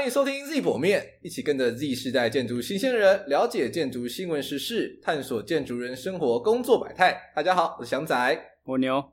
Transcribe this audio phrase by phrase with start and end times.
[0.00, 7.14] 欢迎收听 Z 剖面，一起跟着 Z 世代建筑新鲜人，了解建筑新闻时事，探索建筑人生活工作百态。
[7.36, 9.12] 大家好，我是祥仔，我牛。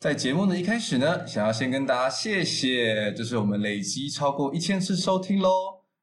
[0.00, 5.48] 在节目的一开始呢，想要先跟大家谢谢，就是我们累积超过一千次收听喽。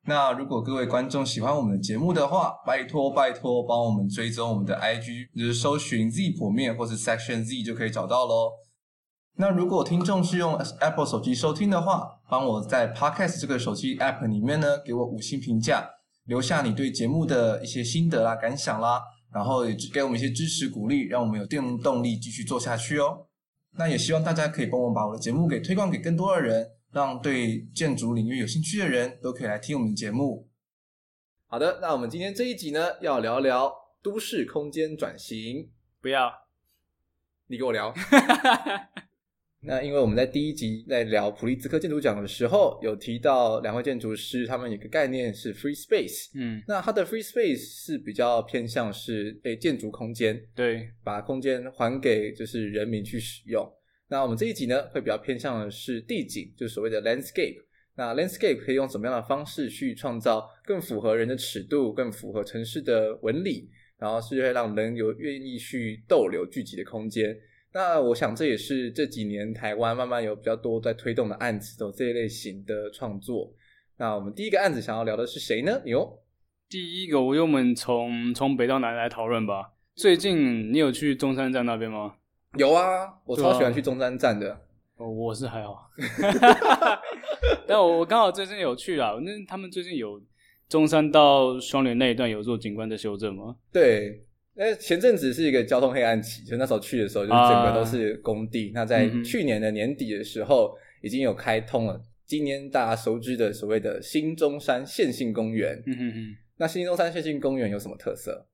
[0.05, 8.53] 那如果各位观众喜欢我们的节目的话，拜托拜托帮我们追踪我们的 IG，就是搜寻 Z 剖面或是 Section Z 就可以找到喽。
[9.35, 15.89] 那如果听众是用 Apple 手机收听的话，帮我在 Podcast 这个手机 App 里面呢，给我五星评价，
[16.25, 19.01] 留下你对节目的一些心得啦、感想啦，
[19.33, 23.25] 然后也给我们一些支持鼓励，让我们有电动力继续做下去哦。
[23.71, 30.47] 那也希望大家可以帮我把我的节目给推广给更多的人，让对建筑领域有兴趣的人都可以来听我们的节目。
[31.47, 33.73] 好的，那我们今天这一集呢，要聊聊
[34.03, 35.71] 都市空间转型。
[35.99, 36.31] 不要，
[37.47, 37.91] 你跟我聊。
[39.65, 46.29] 那因为我们在第一集在聊普利兹克建筑奖的时候，有提到两位建筑师，他们有个概念是 free space。
[46.35, 53.65] 嗯，那它的 free space 是比较偏向是诶建筑空间，对，把空间还给就是人民去使用。
[54.09, 57.55] 那我们这一集呢，会比较偏向的是地景，就是所谓的 landscape。
[57.95, 67.35] 那 landscape 可以用什么样的方式去创造更符合人的尺度、更符合城市的纹理，然后是会让人有愿意去逗留聚集的空间。
[67.73, 73.51] 那我想这也是这几年台湾慢慢有比较多在推动的案子，都这一类型的创作。
[73.97, 75.81] 那我们第一个案子想要聊的是谁呢？
[75.85, 76.19] 哟，
[76.69, 79.71] 第一个我用我们从从北到南来讨论吧。
[79.95, 82.15] 最近你有去中山站那边吗？
[82.57, 84.51] 有啊，我超喜欢去中山站的。
[84.97, 85.89] 哦，我是还好，
[87.67, 89.19] 但我我刚好最近有去啦。
[89.23, 90.21] 那他们最近有
[90.69, 93.55] 中山到双连那一段有做景观的修正吗？
[93.71, 94.23] 对。
[94.55, 98.69] 那前阵子是一个交通黑暗期，就那时候去的时候，就是整个都是工地。
[98.69, 101.99] 啊、那在去年的年底的时候，已经有开通了。
[102.25, 105.81] 今年大家熟知的所谓的新中山线性公园。
[105.87, 106.35] 嗯哼哼。
[106.57, 108.45] 那新中山线性公园有什么特色？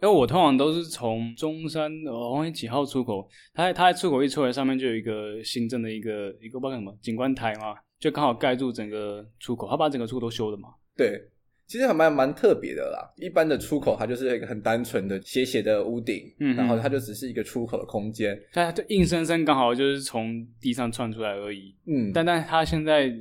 [0.00, 3.28] 因为我通常都是从中山，我忘记几号出口。
[3.52, 9.68] 它在它在出口一出来，上面就有一个新增的一个一个不知道什么景观台嘛，就刚好盖住整个出口。
[9.68, 10.68] 它把整个出口都修了嘛。
[10.96, 11.20] 对。
[11.68, 23.14] 其实还蛮蛮特别的啦，一般的出口它就是一个很单纯的斜斜的屋顶，嗯，然后它就只是一个出口的空间，它就硬生生刚好就是从地上窜出来而已，嗯，但但它现在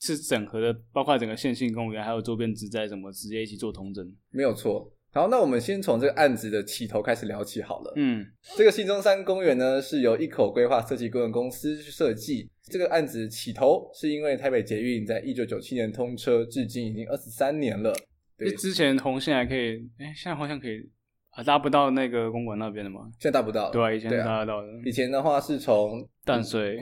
[0.00, 4.92] 是整合的，包括整个线性公园还有周边植栽什么直接一起做同整，没有错。
[5.14, 7.92] 好，那我们先从这个案子的起头开始聊起好了。
[7.96, 12.48] 嗯，这个新中山公园呢，是由一口规划设计顾问公司去设计。
[12.64, 17.92] 这个案子起头是因为台北捷运在一九九七年通车，至今已经二十三年了。
[18.38, 20.80] 对，之前红线还可以，哎，现在好像可以
[21.32, 23.10] 啊，搭不到那个公馆那边的吗？
[23.18, 23.70] 现在搭不到。
[23.70, 24.68] 对啊，以前搭得到的。
[24.86, 26.78] 以前的话是从淡水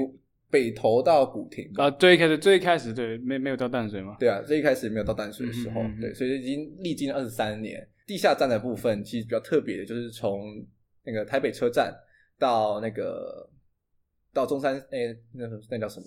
[0.49, 4.17] 北投到古亭啊，最开始最开始对，没没有到淡水吗？
[4.21, 7.85] 对啊，最一开始没有到淡水的时候，嗯、哼哼对，所以已经历经了二十三年。
[8.11, 10.67] 地下站的部分其实比较特别的，就是从
[11.05, 11.95] 那个台北车站
[12.41, 13.49] 到那个
[14.33, 16.07] 到中山，哎，那那叫什么？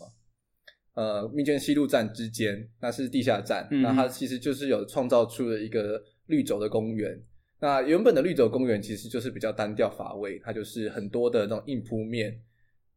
[0.95, 7.17] 呃，蜜饯西路站之间，那是地下站，嗯、那它其实就是有创造出了一个绿轴的公园。
[7.61, 12.37] 那原本的绿轴公园其实就是比较单调乏味，它就是很多的那种硬铺面，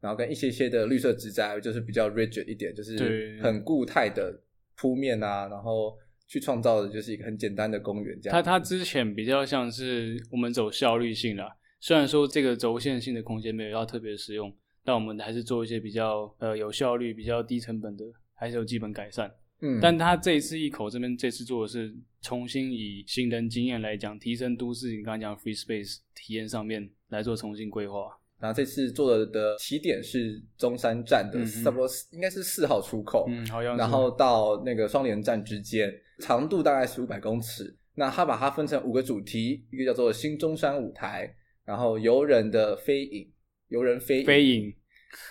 [0.01, 4.37] 然后跟一些些的绿色植栽，就是比较 rigid 一点，就是很固态的
[4.75, 5.97] 铺面啊，然后。
[6.27, 8.35] 去创造的就是一个很简单的公园，这样。
[8.35, 14.53] 它它之前比较像是我们走效率性啦，虽然说这个轴线性的空间没有要特别使用，
[14.85, 18.05] 但我们还是做一些比较呃有效率、比较低成本的，
[18.35, 19.33] 还是有基本改善。
[19.61, 28.19] 嗯，但它这一次一口这边这次做的是重新以行人经验来讲，提升都市你刚刚讲 free space 体验上面来做重新规划。
[28.39, 33.77] 然后这次做的的起点是中山站的差不多应该是四号出口，嗯，好像。
[33.77, 37.75] 然后到那个双连站之间，长度大概是五百公尺。
[37.95, 41.35] 那它把它分成五个主题，一个叫做新中山舞台，
[41.65, 43.33] 然后游人的飞影，
[43.69, 44.75] 游人飞影，飞影，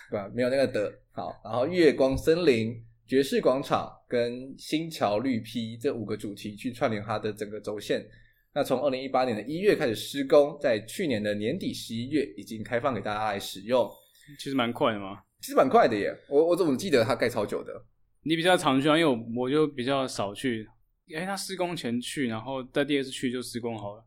[0.10, 0.28] 对吧？
[0.34, 0.92] 没有那个的。
[1.12, 2.76] 好，然后月光森林、
[3.06, 8.04] 爵士广场跟新桥绿披这五个主题去串联它的整个轴线。
[8.56, 13.86] 那从二零一八年的一月开始施工，在去年的年底十一月已经开放给大家来使用。
[14.40, 16.16] 其实蛮快的嘛，其实蛮快的耶。
[16.30, 17.74] 我我怎么记得它盖超久的？
[18.24, 20.66] 你比较常去啊，因为我我就比较少去。
[21.14, 24.04] 哎，他施工前去，然后在第二次去就施工好了，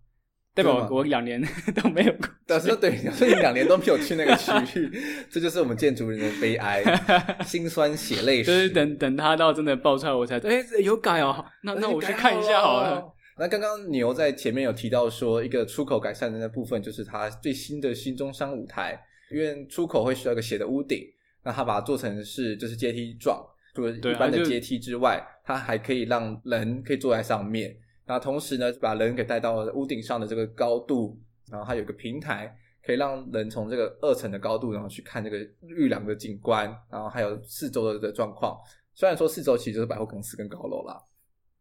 [0.55, 1.41] 代表我两年
[1.77, 2.15] 都没有。
[2.47, 4.91] 但是对，所以你两年都没有去那个区域，
[5.31, 6.83] 这就是我们建筑人的悲哀，
[7.45, 8.45] 心酸血泪史。
[8.47, 13.15] 就是等等他到真的爆出来，我才哎有改哦，那那我去看一下好了。
[13.39, 19.01] 那刚刚牛在前面有提到说，一个出口改善的那部分就是它最新的新中商舞台，
[19.31, 21.07] 因为出口会需要一个斜的屋顶，
[21.45, 23.41] 那它把它做成是就是阶梯状，
[23.75, 31.17] 除了一般的阶梯之外，它还可以让人可以坐在上面，然后同时呢，把人给带到屋顶上的这个高度，
[31.49, 32.53] 然后它有个平台，
[32.85, 38.59] 可以让人从这个二层的高度，然后去看这个绿廊的景观，然后还有四周的的状况。
[38.95, 41.01] 虽然说四周其实就是百货公司跟高楼啦，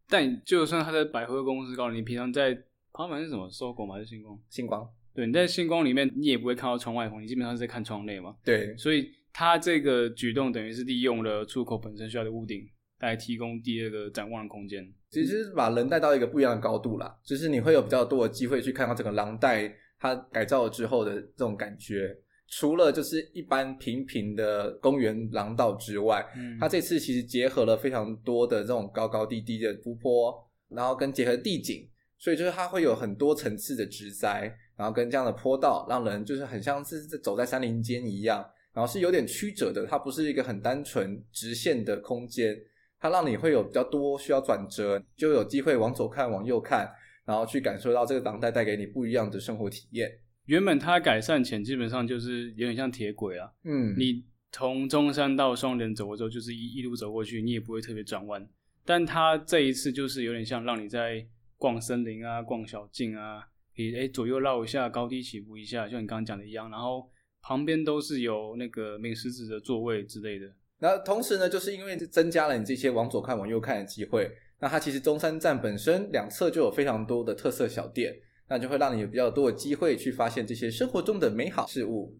[0.08, 2.56] 但就算他在百货公司高楼，你平常在
[2.92, 3.94] 旁边是什么？SOGO 吗？
[3.94, 4.38] 还是星光？
[4.48, 4.88] 星光。
[5.14, 8.34] 对，你在星光里面，你也不会看到窗外风，你基本上是在看窗内嘛。
[8.44, 12.66] 对，所以他这个举动等于是利用了出口本身需要的屋顶，
[13.00, 14.90] 来提供第二个展望的空间。
[15.10, 22.16] 其实把人带到一个不一样的高度啦，就是你会有比较多的机会去看到整个廊带它改造了之后的这种感觉。
[22.48, 30.34] 除了就是一般平平的公园廊道之外，嗯，它这次其实结合了非常多的这种高高低低的湖泊，
[30.68, 34.52] 然后跟结合地景，所以就是它会有很多层次的植栽。
[34.78, 42.56] 然后跟这样的坡道，让人就是很像是走在山林间一样，然后是有点曲折的，它不是一个很单纯直线的空间，
[43.00, 46.88] 它让你会有比较多需要转折，就有机会往左看，往右看，
[47.24, 50.08] 然后去感受到这个当代带给你不一样的生活体验。
[50.48, 58.48] 原本它改善前基本上就是有点像铁轨啊，嗯，你从中山到双连走的时候，就是一一路走过去，你也不会特别转弯，
[58.84, 61.26] 但它这一次就是有点像让你在
[61.58, 63.46] 逛森林啊，逛小径啊。
[63.76, 66.68] 你诶，左右绕一下，高低起伏一下，就你刚刚讲的一样。
[66.70, 67.08] 然后
[67.42, 70.52] 旁边都是有那个美食子的座位之类的。
[70.80, 74.28] 那同时呢，就是因为增加了你这些往左看、往右看的机会。
[74.60, 78.12] 那它其实中山站本身两侧就有非常多的特色小店，
[78.48, 82.16] 那就会让你有比较多的机会去发现这些生活中的美好事物。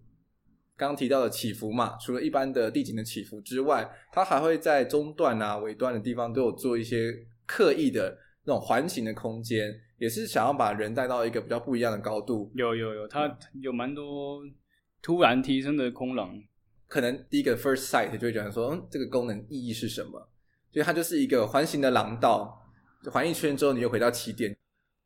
[0.77, 7.13] 刚刚提到的起伏嘛，除了一般的地景的起伏之外，它还会在中段啊、尾端的地方都有做一些
[7.47, 9.81] 刻意的那种环形的空间。
[9.99, 12.49] 也是想要把人带到一个比较不一样的高度。
[12.55, 14.41] 有有有，它有蛮多
[15.03, 16.41] 突然提升的空廊。
[16.87, 20.13] 可能第一个 first sight 就会觉得说，嗯，这个功能意义是什么？
[20.73, 22.65] 所以它就是一个环形的廊道，
[23.11, 24.57] 环一圈之后你又回到起点。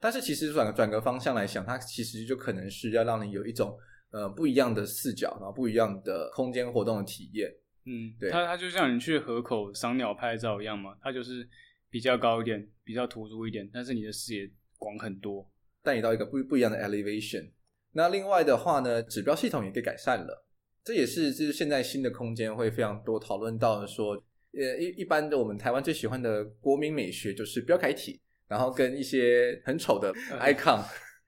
[0.03, 3.79] 但是其实转转个方向来想，它其实就可能是要让你有一种
[4.11, 7.49] 呃不一样的视角，然后不一样的空间活动的体验。
[7.87, 11.49] 嗯，对，它它就像你去河口赏鸟拍照一样嘛，它就是
[11.89, 14.51] 比较高一点，比较突出一点，但是你的视野。
[14.83, 15.49] 广很多，
[15.85, 17.53] 带你到一个不不一样的 elevation。
[17.93, 20.45] 那另外的话呢，指标系统也给改善了，
[20.83, 24.21] 这也是就是现在新的空间会非常多讨论到的说，
[24.59, 28.21] 呃一一般的我们台湾最喜欢的国民美学就是标楷体，
[28.53, 30.79] 然后跟一些很丑的 icon，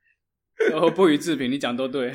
[0.70, 2.12] 然后不予置评，你讲都对。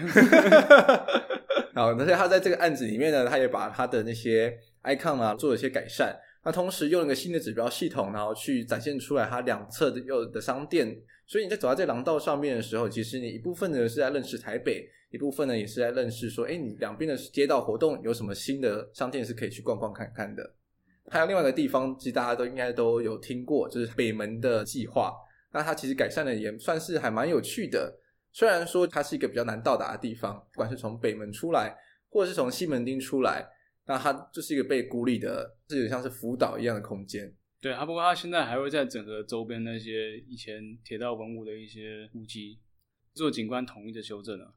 [1.73, 6.15] 好，而且他在这个案子里面呢，他也把他的那些 icon 啊做了一些改善，
[6.45, 10.95] 那同时用了一个新的指标系统，然后去展现出来它两侧的有的商店。
[11.25, 20.43] 所以你在走在这廊道上面的时候，其实你一部分呢是在认识台北，一部分呢也是在认识说，哎，你两边的街道活动有什么新的商店是可以去逛逛看看的。
[21.09, 25.13] 还有另外一个地方，其实大家都应该都有听过，就是北门的计划。
[25.51, 27.99] 那它其实改善的也算是还蛮有趣的。
[28.31, 31.75] 虽然说它是一个比较难到达的地方，不管是从北门出来，
[32.09, 33.43] 或者是从西门町出来，
[33.87, 37.33] 那它就是一个被孤立的，是有点像是福岛一样的空间。
[37.59, 42.59] 对啊，不过它现在还会在整个周边那些以前铁道文物的一些古迹
[43.15, 44.53] 做景观统一的修正啊。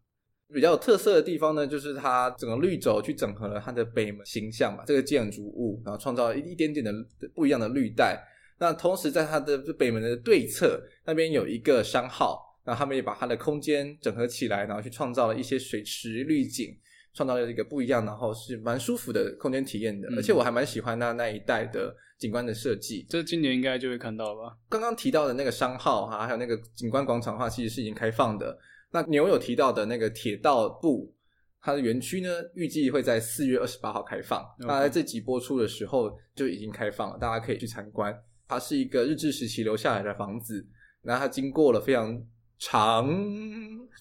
[0.53, 6.93] 比较有特色的地方呢，就是它整个绿轴去整合了它的北门形象嘛，这个建筑物，然后创造了一一点点的
[7.35, 8.23] 不一样的绿带。
[8.59, 16.77] 那同时在它的北门的对侧那边有一个商号，然后他们也把它的空间整合起来，然后去创造了一些水池绿景。
[17.15, 23.05] 创造了一个不一样，然后是蛮舒服的空间体验的，嗯、而且我还蛮喜欢它那一带的景观的设计。
[23.07, 24.57] 这今年应该就会看到吧？
[24.71, 28.59] 刚刚提到的那个商号哈，还有那个景观广场的话，其实是已经开放的。
[28.93, 31.13] 那牛有提到的那个铁道部，
[31.61, 34.47] 它的园区呢，预计会在四月二十八号开放。
[34.59, 38.17] 那在这集播出的时候就已经开放了，大家可以去参观。
[38.47, 40.65] 它是一个日治时期留下来的房子，
[41.03, 42.23] 然后它经过了非常
[42.59, 43.11] 长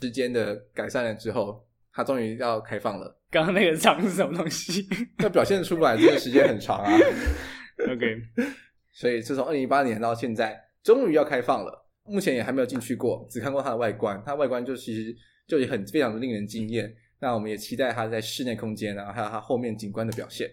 [0.01, 1.65] 时间的改善了之后。
[1.93, 3.19] 它终于要开放了。
[3.29, 4.87] 刚刚那个长是什么东西？
[5.17, 6.89] 那表现出来这个时间很长啊。
[7.91, 8.21] OK，
[8.93, 11.80] 所以自从二零一八年到现在，终于要开放了。
[12.11, 14.21] 目前也还没有进去过，只看过它的外观。
[14.25, 15.15] 它外观就其实
[15.47, 16.93] 就也很非常的令人惊艳。
[17.19, 20.49] 那我们也期待它在室内空间啊，还有它后面景观的表现。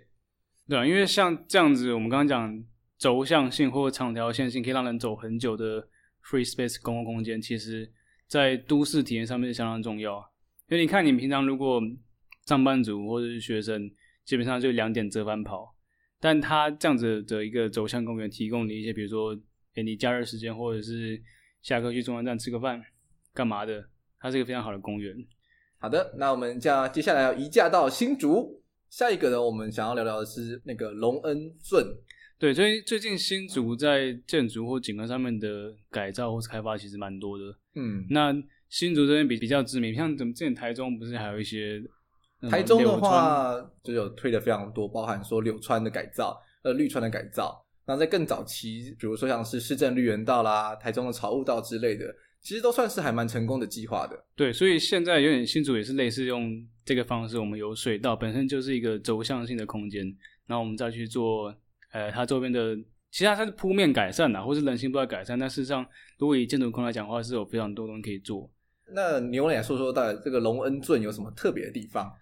[0.69, 2.65] 对啊，因为像这样子，我们刚刚讲
[2.99, 5.81] 轴向性或长条线性可以让人走很久的
[6.25, 7.91] free space 公共空间，其实
[8.27, 10.19] 在都市体验上面是相当重要。
[10.69, 11.81] 因为你看，你平常如果
[12.47, 13.91] 上班族或者是学生，
[14.25, 15.75] 基本上就两点折返跑。
[16.21, 19.39] 但它这样子的一个轴向公园，提供你一些，比如说，
[19.73, 21.23] 给你假日时间，或者是
[21.63, 22.83] 下课去中央站吃个饭，
[23.33, 23.85] 干嘛的？
[24.21, 25.15] 它是一个非常好的公园。
[25.79, 28.63] 好的，那我们将接下来要移驾到新竹。
[28.91, 31.87] 下一个呢，我们想要聊聊的是那个隆恩圳。
[32.39, 37.45] 对，所以最近新竹在建筑或景观上面的改造或是开发其实蛮多的。
[37.75, 38.35] 嗯，那
[38.69, 41.83] 新竹这边比比较知名，像怎么之前台中不是还有一些？
[42.49, 47.67] 台中的话就有推的非常多，包含说柳川的改造，呃，绿川的改造。
[47.89, 54.25] 那在更早期，比如说像是市政绿园道啦、台中的草悟道之类的，其实都算是还蛮成功的计划的。
[54.37, 60.05] 对，所以现在有点新竹也是类似用这个方式，我们有水道本身就是一个轴向性的空间，
[60.47, 61.55] 然后我们再去做，
[61.93, 62.77] 呃，它周边的
[63.11, 65.39] 其实它是铺面改善呐，或是人行步道改善。
[65.39, 65.87] 但事实上，
[66.19, 68.51] 如果以建筑空来讲的话，是有非常多东西可以做。
[68.95, 72.13] 那你有来说说，到底这个龙恩圳有什么特别的地方？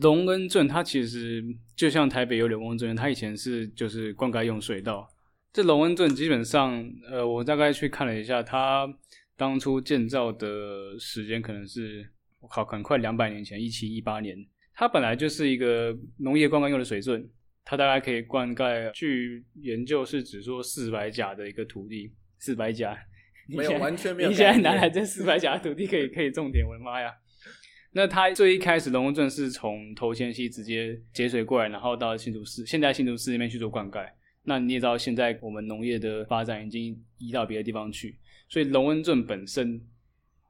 [0.00, 1.44] 龙恩镇它其实
[1.76, 5.08] 就像台北有柳工圳，它以前是就是灌溉用水道。
[5.52, 8.88] 这龙恩镇基本上，呃，我大概去看了一下，它
[9.36, 12.08] 当初建造的时间可能是，
[12.40, 14.36] 我靠，可能快两百年前，一七一八年。
[14.74, 17.28] 它本来就是一个农业灌溉用的水圳，
[17.62, 22.96] 它大概可以灌溉，据研究是指说四百甲的一个土地，四百甲，
[23.46, 24.30] 没有完全没有。
[24.30, 27.12] 你现在拿来这四百甲的土地可以可以种田，我的妈呀！
[27.94, 34.10] 那它最一开始龙恩镇是从头前溪直接接水过来，然后到新竹市，现在新竹市那边去做灌溉。
[34.44, 38.16] 那你也知道，现在我们农业的发展已经移到别的地方去，
[38.48, 39.78] 所以龙恩镇本身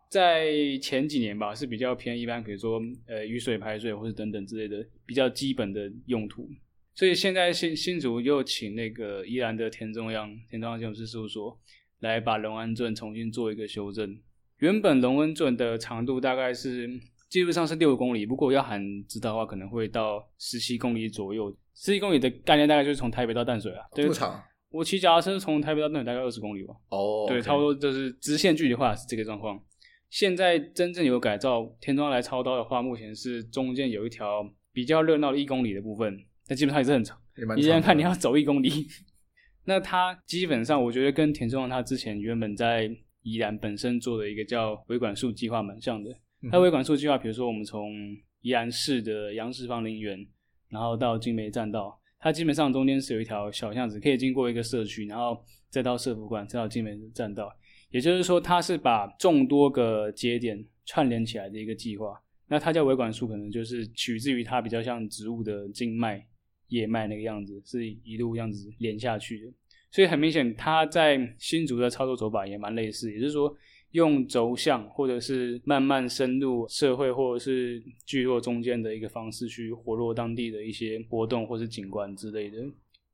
[0.08, 6.48] 在前几年吧是比较偏一般，比如说呃雨水排水或者等等之类的比较基本的用途。
[6.94, 11.58] 所以现在新新竹又请那个宜兰的田中央田中央建筑师事务所
[11.98, 14.16] 来把龙恩镇重新做一个修正。
[14.58, 17.00] 原本龙恩镇的长度大概是。
[17.32, 21.50] 基本上是六公里，不过要喊直达的话，可能会到十七公里左右。
[21.74, 23.82] 十七公里的概念大概就是从台北到淡水啊。
[23.94, 24.38] 对，不长。
[24.70, 26.74] 我骑脚踏车从台北到淡水大概二十公里吧。
[26.90, 27.24] 哦。
[27.24, 27.28] Oh.
[27.30, 29.58] 对，差不多就是直线距离的话是这个状况。
[30.10, 36.14] 现在真正有改造田中央来超刀的话，目前是中间有一条比较热闹的一公里的部分，
[36.46, 37.18] 但基本上也是很长。
[37.56, 38.68] 你现在看你要走一公里，
[39.64, 46.10] 那它基本上我觉得跟田中央他之前原本在宜兰本身做的一个叫维管束计划蛮像的。
[46.50, 47.92] 它维管束计划，比如说我们从
[48.40, 50.26] 宜兰市的杨氏芳林园，
[50.68, 57.48] 然后到金梅栈道，它基本上中间是有一条小巷子，可以经过一个社区，然后再到社福馆，再到金梅栈道。
[57.90, 62.20] 也就是说，它是把众多个节点串联起来的一个计划。
[62.48, 66.26] 那它叫维管束，可能就是取自于它比较像植物的茎脉、
[66.68, 69.52] 叶脉那个样子，是一路这样子连下去的。
[69.90, 73.56] 所以很明显，它在新竹的操作手法也蛮类似，也就是说。
[73.92, 82.58] 用轴向或者是慢慢深入社会或者是聚落中间的一个方式去活络当地的一些活动或是景观之类的。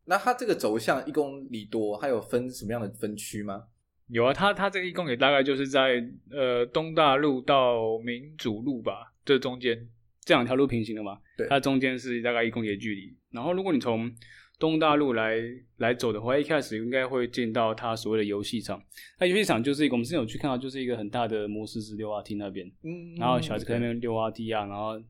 [0.04, 3.64] 那它这个轴向一公里多，它有分什么样的分区吗？
[4.08, 9.86] 有啊，它它这个一公里大概就是在呃东大路到民主路吧，这中间
[10.28, 13.10] 这两条路平行的嘛，对，它中间是大概一公里的距离。
[13.30, 14.12] 然后如果你从
[14.58, 15.38] 东大路来
[15.78, 18.78] 来走的话，一开始应该会进到它所谓的游戏场。
[19.18, 22.70] 那游戏场就是一个，我们之前有去看到，就是一个很大的摩斯之溜滑梯那边。
[22.82, 23.14] 嗯。
[23.16, 25.02] 然后小孩子可以在那边溜滑梯啊，然后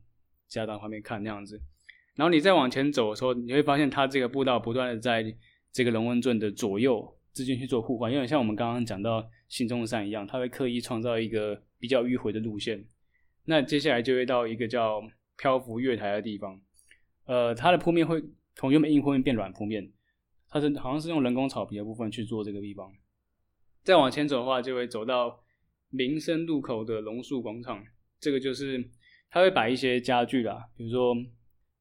[0.47, 1.61] 家长旁边看那样子。
[2.15, 5.35] 然后你再往前走的时候，你会发现它这个步道不断的在
[5.73, 12.85] 这个龙恩圳的左右之间去做互换，有点像我们刚刚讲到新中山一样，它会刻意创造一个比较迂回的路线。
[13.49, 15.01] 那接下来就会到一个叫
[15.35, 16.61] 漂浮月台的地方，
[17.25, 18.23] 呃，它的铺面会。
[18.55, 19.89] 从原本硬铺面变软铺面，
[20.49, 22.91] 它是好像是用人工草皮的部分去做这个地方。
[23.83, 25.39] 再往前走的话，就会走到
[25.89, 27.81] 民生路口的榕树广场。
[28.19, 28.89] 这个就是
[29.31, 31.15] 它会摆一些家具啦，比如说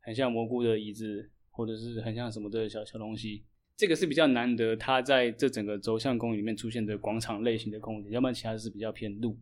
[0.03, 3.45] 很像蘑菇的椅子，或者是很像什么的小小东西。
[3.77, 9.37] 这个是比较难得，它在这整个轴向公园里面出现的广场类型的空间，要不然其他是比较偏路。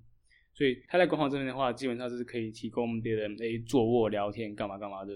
[0.56, 5.12] 所以它在广场这边的话，基本上是可以提供别人诶坐卧聊天干嘛干嘛的。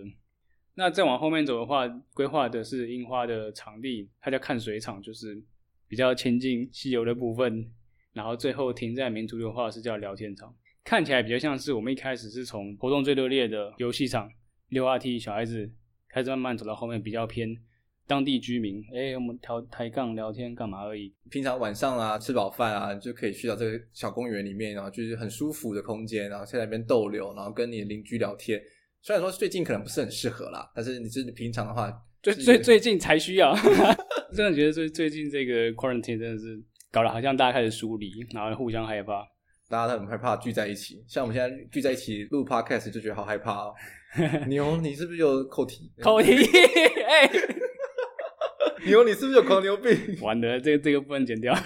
[0.74, 5.42] 那再往后面走的话，规划的是樱花的场地，它叫看水场，就是
[5.88, 7.72] 比较亲近溪流的部分。
[8.12, 10.54] 然后最后停在民族的话是叫聊天场，
[10.84, 14.28] 看起来比较像是我们一开始是从活动最热烈的游戏场、
[14.68, 15.70] 溜滑梯、小孩子
[16.08, 17.56] 开始慢慢走到后面比较偏
[18.10, 21.14] 当地居民，哎、欸，我们调抬杠聊天干嘛而已。
[21.30, 28.60] 平常晚上啊，吃饱饭啊，就可以去到这个小公园里面，然后就是很舒服的空间，然后在那边逗留，然后跟你的邻居聊天。
[29.00, 31.88] 虽然说最近可能不是很适合啦，但是你是平常的话，
[32.20, 33.54] 最最最近才需要。
[34.34, 39.24] 真的觉得最最近这个 quarantine 真的是搞得好像大家开始疏离，然后互相害怕，
[39.68, 41.00] 大家都很害怕聚在一起。
[41.06, 43.74] 像我们现在聚在一起录 podcast 就觉得好害怕哦。
[44.48, 45.92] 牛，你是不是有口蹄？
[46.02, 46.32] 口蹄？
[47.06, 47.59] 哎、欸，
[48.84, 49.96] 牛，你是不是有狂牛病？
[50.22, 51.54] 完了，这个这个不能剪掉。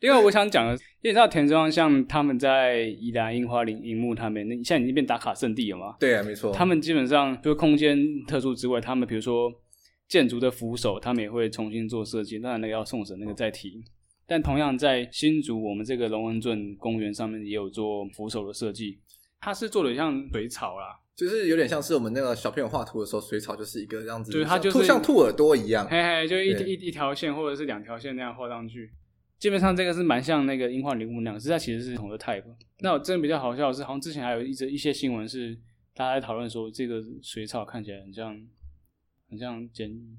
[0.00, 5.96] 因为我想讲的，因为你知道田中像他们在宜兰樱花林樱木他们，那现在已经变打卡圣地了嘛？
[5.98, 6.52] 对啊，没错。
[6.52, 9.50] 他们基本上就是空间特殊之外，他们比如说
[10.06, 13.82] 建筑的扶手，他们也会重新做设计，当然那个要送审，那个再提。
[14.26, 18.98] 但同样在新竹，我们这个龙恩镇公园上面也有做扶手的设计，
[19.40, 20.98] 它是做的像水草啦。
[21.16, 28.92] 就是有点像是我们那个小朋友画图的时候，水草就是一个这样子，对，它就是像兔耳朵一样，嘿嘿，就一一一条线或者是两条线那样画上去。
[29.38, 32.42] 基本上这个是蛮像那个樱花铃木那样，实在其实是同的 type。
[32.80, 35.54] 那我真的比较好笑的是，好像之前还有一则一些新闻是
[35.94, 38.34] 大家在讨论说，这个水草看起来很像，
[39.28, 40.16] 很像监狱，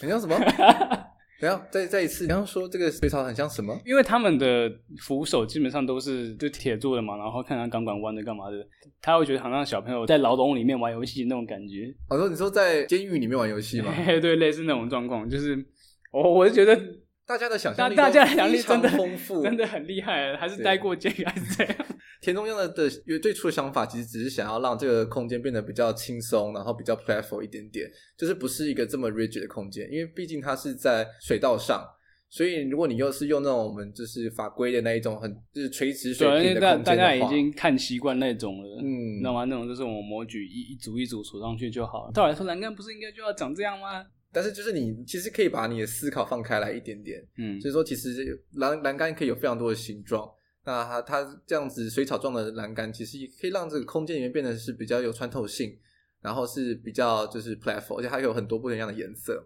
[0.00, 0.34] 很像什么？
[1.42, 3.76] 等下，再再一次，你刚刚说这个水草很像什么？
[3.84, 4.70] 因为他们的
[5.00, 8.64] 扶手基本上都是就铁做的嘛，然后看看钢管弯的干嘛的，
[9.00, 11.92] 他会觉得好像小朋友在牢笼里面玩游戏那种感觉。
[12.08, 13.92] 我说，你说在监狱里面玩游戏吗？
[14.22, 15.58] 对，类似那种状况，就是
[16.12, 16.80] 我我是觉得
[17.26, 21.74] 大家的想象力，大家的想象力真的丰富，真的很厉害，还是待过监狱还是这样。
[22.22, 22.88] 田中央的的
[23.18, 31.84] 最初的想法，其实只是想要让这个空间变得比较轻松，然后比较 playful 一点点，就是不是一个这么 rigid 的空间，因为毕竟它是在水道上。
[32.34, 39.44] 所以，如果你又是用那种我们就是法规的那一种很就是垂直水平的大家已经看习惯那种了，嗯，知道吗？
[39.44, 42.12] 那种就是我们模具一一组一组锁上去就好了。
[42.14, 44.06] 照理来说，栏杆不是应该就要长这样吗？
[44.32, 50.26] 但是就是你其实可以把你的思考放开来一点点，嗯，所以说其实栏栏杆可以有非常多的形状。
[50.64, 55.76] 那它它这样子水草状的栏杆，其实也可以让这个空间里面变得是比较有穿透性，
[56.20, 59.44] 然后是比较就是 platform，而且它有很多不一样的颜色。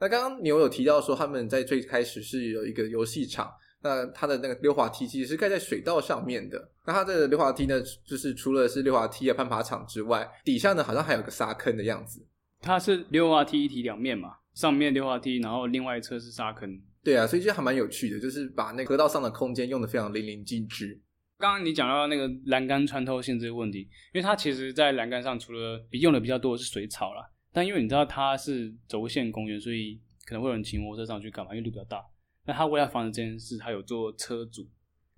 [0.00, 3.52] 那刚刚牛有提到说，他们在最开始是有一个游戏场，
[3.82, 6.70] 那它的那个溜滑梯其实是盖在水道上面的。
[6.86, 12.26] 那它的溜滑梯呢，就是除了是溜滑梯啊、攀爬场之外，底下呢好像还有个沙坑的样子。
[12.60, 16.80] 它是溜滑梯一体两面嘛，上面溜滑梯，然后另外一侧是沙坑。
[17.02, 21.00] 对啊，所以就还蛮有趣的，就是把那个河道上的空间用的非常淋漓尽致。
[21.38, 23.80] 刚刚你讲到那个栏杆穿透性这个问题，
[24.12, 27.30] 因为它其实，在栏杆上除了用的比较多的是水草啦。
[27.52, 31.52] 但因为你知道它是轴线公园，所以可能会有人骑摩托车上去干嘛？
[31.52, 32.04] 因为路比较大。
[32.44, 34.68] 那他为了防止这件事，他有做车主，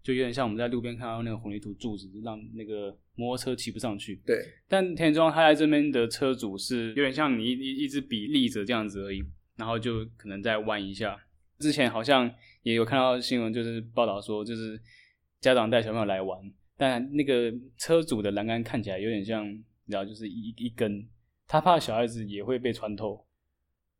[0.02, 4.22] 就有点像我们在路边看到那个混凝土柱子，让那个摩托车骑不上去。
[4.24, 4.36] 对。
[4.68, 9.22] 但田中他在这边的车主是有点像你一一一支笔立着这样子而已，
[9.56, 11.18] 然后就可能再弯一下。
[11.62, 12.28] 之前好像
[12.62, 14.78] 也有看到新闻，就是报道说，就是
[15.40, 16.38] 家长带小朋友来玩，
[16.76, 21.08] 但那个车主的栏杆看起来有点像，你知道，就是一一根。
[21.46, 23.24] 他怕小孩子也会被穿透，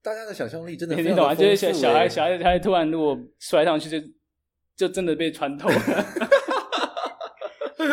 [0.02, 1.34] 大家的想象力真的你懂吗？
[1.34, 4.06] 就是小小孩，小孩子他突然如果摔上去就，就
[4.76, 5.76] 就真的被穿透了。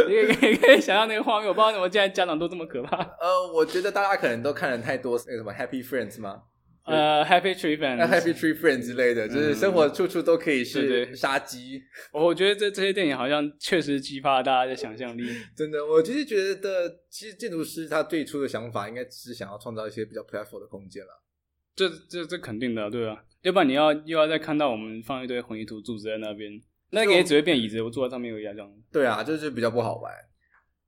[0.08, 2.98] 你可以可以想象那个画面，我不知道怎么现在家长都这么可怕。
[2.98, 6.44] 呃，我觉得大家可能都看了太多那个什么 Happy Friends 吗？
[6.86, 11.82] 呃、uh,，Happy Tree Friends，Happy Tree Friends 之类的，嗯、就是生活处处都可以是杀鸡。
[12.12, 15.24] 我觉得这这些电影好像确实激发了大家的想象力。
[15.56, 21.22] 真的，我其实觉得，其实建筑师他最初的想法应该只是想要创造一些比较 playful 的空间了。
[21.76, 26.52] 这这这肯定的，对啊，要不然你要又要再看到我们放一堆混凝土柱子在那边，
[26.90, 28.72] 那个也只会变椅子，我坐在上面有一样这样。
[28.92, 30.12] 对啊，就是比较不好玩。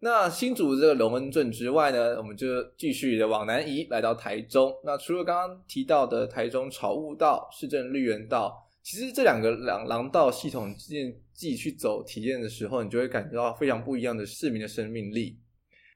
[0.04, 4.74] 那新竹这个龙恩镇之外呢，我们就继续的往南移，来到台中。
[4.84, 10.92] 那除了刚刚提到的台中草悟道、市政绿园道，其实这两个廊廊道系统，自
[11.36, 15.38] 己去走体验的时候，你就会感觉到非常不一样的市民的生命力。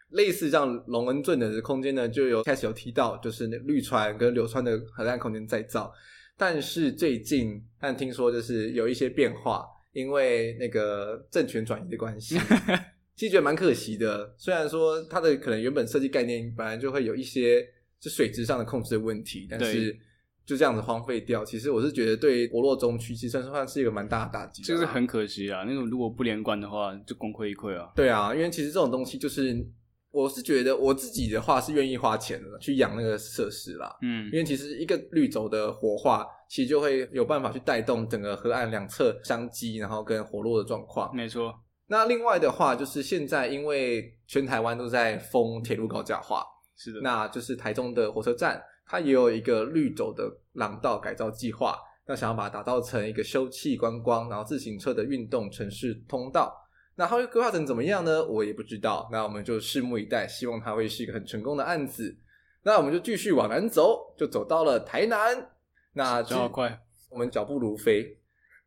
[0.09, 5.91] 类似这样龙恩镇的空间呢，就有开始有提到，就是那绿川跟流川的河岸空间再造。
[6.37, 12.37] 但是最近，但听说就是有一些变化，因为那个政权转移的关系。
[13.15, 17.65] 其实觉得蛮可惜的，虽然说它的可能原本设计概念本来就会有一些
[17.99, 19.97] 就水质上的控制的问题，但是
[20.45, 25.63] 就这样子荒废掉，其实我是觉得对活络中区其实算算是一个蛮大的打击，就是很可惜啊。
[25.65, 27.89] 那种如果不连贯的话，就功亏一篑啊。
[27.95, 29.65] 对啊，因为其实这种东西就是，
[30.11, 33.97] 我是觉得我自己的话是愿意花钱的去养那个设施啦。
[34.01, 41.15] 嗯，因为其实一个绿洲的活化，其实就会有办法去带动整个河岸两侧商机，然后跟活络的状况。
[41.15, 41.53] 没错。
[41.87, 46.43] 那另外的话，就是现在因为全台湾都在封铁路高架化，
[46.75, 56.53] 是的，那就是台中的火车站，它也有一个绿洲的廊道改造计划，那想要把它打造成一个休憩观光，然后自行车的运动城市通道。
[56.95, 58.25] 那它会规划成怎么样呢？
[58.25, 59.07] 我也不知道。
[59.11, 62.17] 那我们就拭目以待，希望它会是一个很成功的案子。
[62.63, 65.51] 那我们就继续往南走，就走到了台南。
[65.93, 66.79] 那这么快，
[67.11, 68.17] 我们脚步如飞，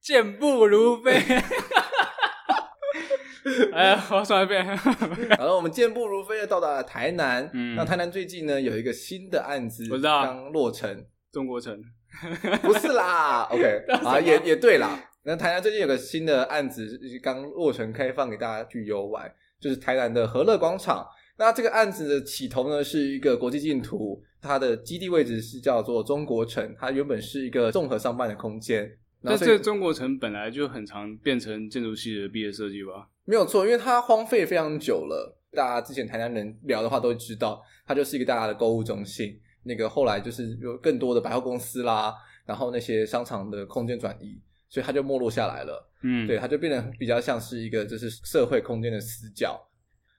[0.01, 1.21] 健步如飞。
[3.73, 4.65] 哎呀，我说一遍。
[5.37, 7.49] 好了，我们健步如飞的到达了台南。
[7.53, 11.05] 嗯，那台南最近呢有一个新的案子，我知道刚落成。
[11.31, 11.79] 中国城？
[12.63, 13.43] 不是啦。
[13.51, 14.99] OK，啊，也也对啦。
[15.25, 21.07] 那台南最近有个新的案子刚落成，开放给大家去游玩，就是台南的和乐广场。
[21.37, 28.91] 那这个案子的起头呢，是一个国际净土，它的基地位置是叫做中国城，它原本是一个综合商办的空间。
[29.21, 33.09] 那这个中国城本来就很常变成建筑系的毕业设计吧？
[33.29, 35.39] 没有错，因为它荒废非常久了。
[35.53, 39.39] 大家之前台南人聊的话都会知道，它就是一个大家的购物中心。
[39.65, 42.15] 那个后来就是有更多的百货公司啦，
[42.47, 45.91] 然后那些商场的空间转移，所以它就没落下来了。
[46.03, 49.61] 嗯，对，它就变得比较像是一个就是社会空间的死角，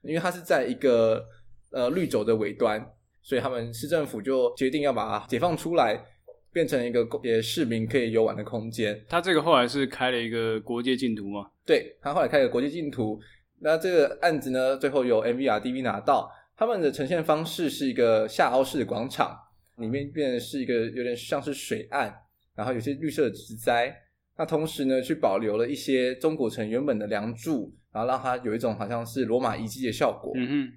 [0.04, 1.26] 因为它是在一个
[1.72, 2.80] 呃绿洲的尾端，
[3.24, 6.00] 所以他们市政府就决定要把它解放出来。
[6.52, 9.00] 变成一个也市民可以游玩的空间。
[9.08, 11.50] 他这个后来是开了一个国际竞图吗？
[11.66, 13.20] 对，他后来开了国际竞图。
[13.62, 16.32] 那这个案子呢，最后由 MVRDV 拿到。
[16.56, 19.34] 他们的呈现方式是一个下凹式的广场，
[19.78, 22.14] 里面变成是一个有点像是水岸，
[22.54, 23.96] 然后有些绿色的植栽。
[24.38, 30.34] 那同时呢，去保留了一些中国城原本的梁柱，然后让它有一种好像是罗马遗迹的效果。
[30.36, 30.74] 嗯哼。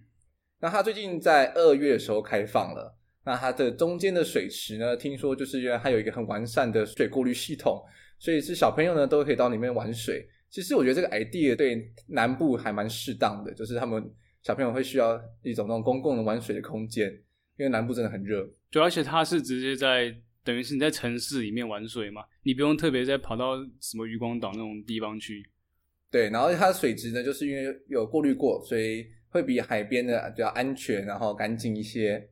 [0.61, 2.97] 那他最近在二月的时候开放了。
[3.25, 7.81] 那它的中间的水池呢，听说就是因为它有一个很完善的水过滤系统，
[8.19, 10.29] 所以是小朋友呢都可以到里面玩水。
[10.51, 14.05] 其实我觉得这个 idea 对南部还蛮适当的，就是他们
[14.43, 17.09] 小朋友会需要一种那种公共的玩水的空间，
[17.57, 18.45] 因为南部真的很热。
[18.71, 25.49] 对，而且它是直接在等于是你在城市里面玩水嘛，你不用特别再跑到什么渔光岛那种地方去。
[26.11, 32.29] 对，然后它的水质呢，就是因为有过滤过，所以会比海边的比较安全，然后干净一些。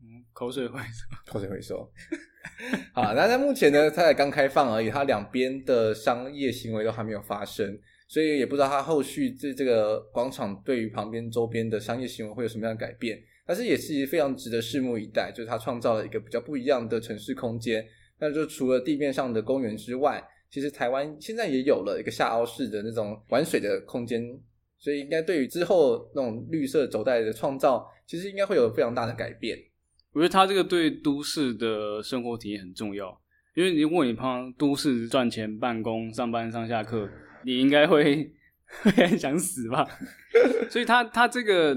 [0.00, 1.90] 嗯，口水回收， 口水回收。
[2.94, 13.18] 好，那在目前呢，它才刚开放而已，它两边的商业行为都还没有发生，所以也不知道它后续这这个广场对于旁边周边的商业行为会有什么样的改变。
[13.46, 17.84] 但是也是非常值得拭目以待，就是它创造了一个比较不一样的城市空间。
[18.18, 24.22] 那就除了地面上的公园之外，其实台湾现在也有了一个下凹式的那种玩水的空间，
[24.78, 29.58] 所以应该对于之后那种绿色走带的创造，其实应该会有非常大的改变。
[30.18, 33.16] 我觉得他这个对都市的生活体验很重要，
[33.54, 37.08] 因为如果你旁都市赚钱、办公、上班、上下课，
[37.44, 38.28] 你应该会
[38.82, 39.86] 会很想死吧？
[40.68, 41.72] 所以他他这个，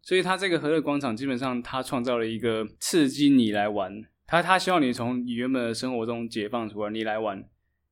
[0.00, 3.92] 所以他这个和乐广场基本上他创造了一个刺激你来玩，
[4.26, 7.44] 他他希望你从你原本的生活中解放出来，你来玩，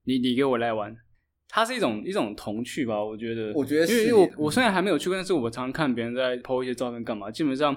[0.05, 0.97] 你你给我来玩，
[1.51, 3.05] 它是一种一种童趣吧？
[3.05, 7.77] 我觉得，我觉得是，因为我我虽然还没有去过，但是我常看别人在 po 一些照片干嘛，基本上。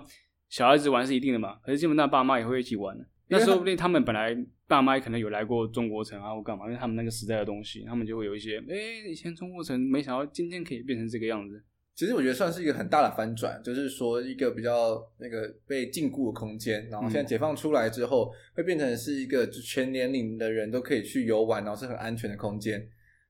[0.50, 2.98] 小孩子玩是一定的嘛，可是基本上爸妈也会一起玩。
[3.28, 11.64] 那说不定他们本来爸妈可能有来过中国城啊，或干嘛，因为他们那个时代的东西，他们就会有一些，哎、欸，以前中国城没想到今天可以变成这个样子。
[11.96, 22.86] 其实我觉得算是一个很大的翻转，就是说一个比较那个被禁锢的空间，然后现在解放出来之后，会变成是一个全年龄的人都可以去游玩，然后是很安全的空间。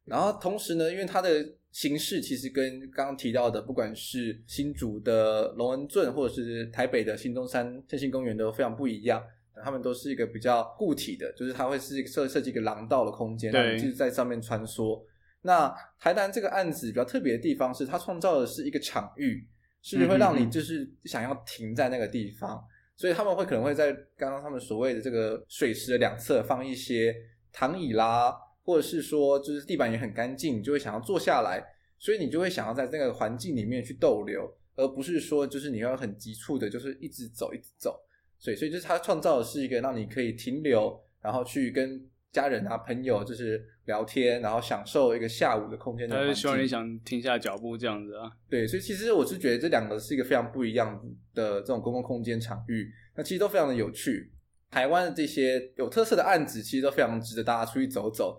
[0.06, 9.22] 然后同时呢，因为它的形式其实跟刚刚提到的，不管是新竹的龙恩镇，或者是台北的新中山振兴公园都非常不一样。
[9.62, 15.04] 他们都是一个比较固体的，就是它会是设设计一个廊道的空间，让你就是在上面穿梭。
[15.42, 19.46] 那台南这个案子比较特别的地方是，它创造的是一个场域，
[19.82, 22.56] 是会让你就是想要停在那个地方。
[22.56, 27.14] 嗯嗯嗯，所以他们会可能会在刚刚他们所谓的这个水池的两侧放一些
[27.52, 28.34] 躺椅啦。
[28.66, 31.64] 或者是说，就是地板也很干净，你就会想要坐下来，
[32.00, 37.98] 所以你就会想要在这个环境里面去逗留，而不是说就是你要很急促的，就是一直走一直走。
[38.40, 46.16] 所以，所以就是他创造的是一个让你可以停留，然后去跟家人啊、朋友就是聊天，然后享受一个下午的空间的。
[46.16, 48.30] 他是希望你想停下脚步这样子啊。
[48.50, 51.02] 对，所以其实我是觉得这两个是一个非常不一样
[51.34, 54.32] 的这种公共空间场域，那其实都非常的有趣。
[54.70, 58.38] 台湾的这些有特色的案子，其实都非常值得大家出去走走。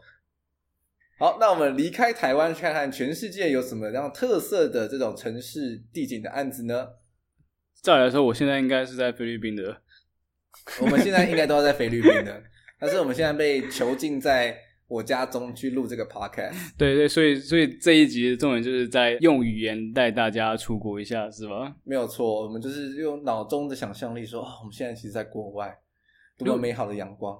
[1.18, 6.88] 好，那我们离开台湾，去看看全世界有什么样特色的这种城市地景的案子呢？
[7.82, 9.80] 照理来说，我现在应该是在菲律宾的。
[10.80, 12.42] 我们现在应该都要在菲律宾的，
[12.78, 16.52] 但是我们现在被囚禁在我家中去录这个 podcast。
[16.76, 21.74] 对对，所以所以这一集的重点就是在用语言带大家出国一下，是吧？
[21.84, 25.78] 没有错，我们就是用脑中的想象力说，哦，我们现在其实在国外，
[26.36, 27.38] 多么美好的阳光。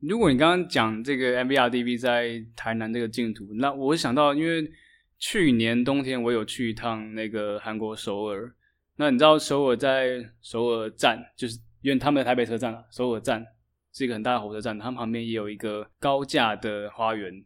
[0.00, 4.70] 如果你刚刚讲这个 MVRDV 在台南这个净土，那我想到，因为
[5.18, 8.54] 去年冬天我有去一趟那个韩国首尔，
[8.96, 13.44] 那你知道首尔在首尔站，就是因为他们的台北车站啊，首尔站
[13.92, 17.44] 是一个很大的火车站，他们旁边也有一个高架的花园。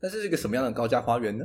[0.00, 1.44] 那是一个什么样的高架花园呢？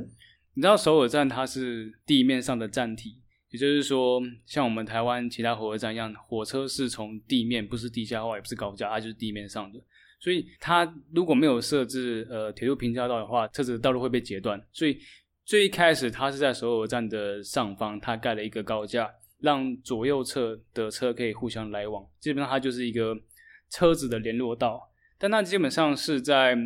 [0.54, 3.20] 你知道首尔站它是地面上的站体，
[3.50, 9.80] 也就是说，像我们台湾其他火车站一样，火车是从地面，不是地下化，也不是高架，它就是地面上的。
[10.20, 14.60] 所以它如果没有设置呃铁路平交道的话，车子的道路会被截断。
[14.72, 14.98] 所以
[15.44, 22.04] 最一开始它是在首尔站的上方，它盖了一个高架，让左右侧的车可以互相来往。
[22.18, 23.16] 基本上它就是一个
[23.70, 26.56] 车子的联络道，但那基本上是在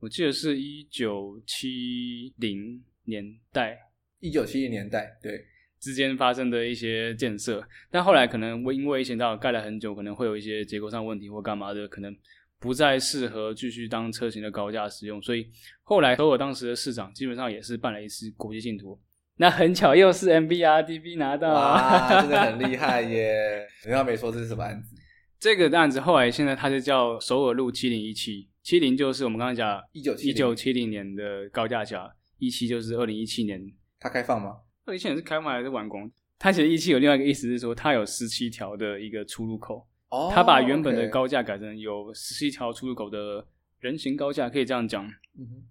[0.00, 3.78] 我记得是一九七零年代，
[4.20, 5.44] 一九七零年代对
[5.78, 12.16] 之间发生的一些建设，但后来可能因为以前道盖了很久，可能会有一些结构上问题或干嘛的，可能。
[12.64, 15.46] 不再适合继续当车型的高架使用，所以
[15.82, 18.98] 后来首尔当时的市长基本上也是办了一次国际信托。
[19.36, 23.66] 那很巧又是 MBRDB 拿到，啊，真的很厉害耶！
[23.84, 24.96] 人家没说这是什么案子，
[25.38, 33.60] 这个案子后来现在它就叫首尔路七零一七，七零就是我们刚刚讲一九一九七零年的高架桥，一七就是二零一七年。
[34.00, 34.56] 它开放吗？
[34.86, 36.10] 二零一七年是开放还是完工？
[36.38, 39.86] 它其实一七有另外一个意思是说，它有十七条的一个出入口。
[40.32, 43.46] 他把原本的高架改成有十七条出入口的
[43.80, 45.04] 人行高架，可以这样讲。
[45.38, 45.62] 嗯哼，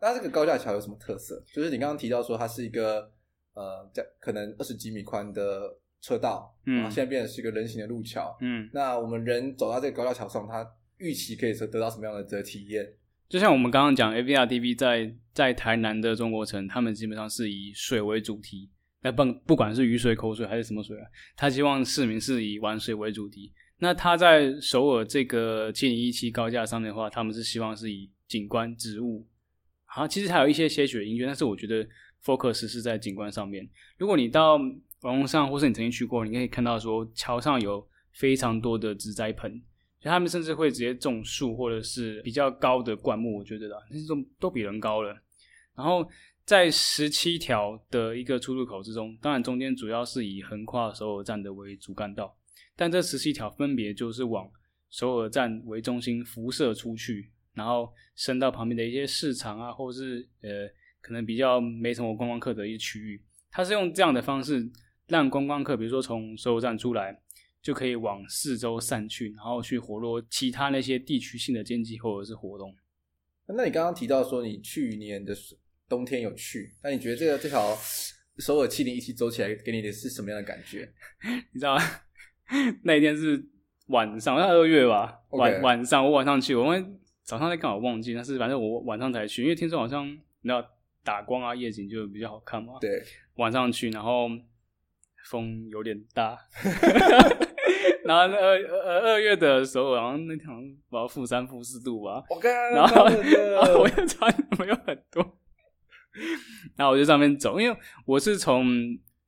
[0.00, 1.42] 那这个高架桥有什么特色？
[1.52, 3.10] 就是你刚刚提到说它是一个
[3.54, 10.66] 呃，在可能二十几米宽的车道，嗯，然后现在变成是一个人行的路桥，嗯，那我们人走到这个高架桥上，它
[10.98, 12.94] 预期可以得到什么样的的体验？
[13.28, 18.70] 就像我们刚刚讲，AVRTV 在在台南的中国城，他们基本上是以水为主题，
[19.02, 23.52] 那不不管是雨水、口水还是什么水啊，他希望市民是以玩水为主题。
[23.82, 29.26] 那他在首尔这个七零一七高架上面的话，他们是希望是以景观、植物，
[29.86, 31.84] 好，其实还有一些些许的音乐，但是我觉得
[32.22, 33.66] focus 是在景观上面。
[33.96, 34.58] 如果你到
[35.00, 39.50] 网络上，或是你曾经去过，你可以看到说桥上有非常多的植栽盆，
[39.98, 45.18] 就他们甚至会直接种树，或者是比较高的灌木，我觉得啦，那种都比人高了。
[45.74, 46.06] 然后
[46.44, 52.36] 在十七条的一个出入口之中，当然中间主要是以横跨首尔站的为主干道。
[52.80, 54.50] 但这十七条分别就是往
[54.88, 60.66] 首尔站为中心辐射出去，然后伸到旁边的一些市场啊，或者是呃
[61.02, 63.22] 可能比较没什么观光客的一些区域。
[63.50, 64.66] 它是用这样的方式
[65.08, 67.20] 让观光客，比如说从首尔站出来，
[67.60, 72.74] 就可以往四周散去，然后去活络其他那些地区性的经济或者是活动。
[73.46, 75.36] 那你刚刚提到说你去年的
[75.86, 77.76] 冬天有去，那你觉得这个这条
[78.38, 80.90] 首尔七零一七走起来给你的是什么样的感觉？
[81.52, 81.82] 你知道吗？
[82.84, 83.44] 那一天是
[83.88, 85.18] 晚上，好像二月吧。
[85.30, 86.84] 晚.晚上，我晚上去，我因为
[87.22, 90.64] 早上在刚好忘记，但是反正我晚上才去，因为听说好像你知道
[91.04, 92.74] 打光啊，夜景就比较好看嘛。
[92.80, 93.02] 对，
[93.36, 94.28] 晚上去，然后
[95.26, 96.36] 风有点大，
[98.04, 102.24] 然后二二二月的时候，好像那天好像不知道负三负四度吧。
[102.74, 103.06] 然后
[103.54, 105.22] 然后我又穿没有很多，
[106.74, 108.66] 然后我就上面走，因为我是从